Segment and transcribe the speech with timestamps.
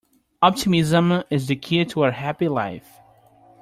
[0.41, 2.97] Optimism is the key to a happy life.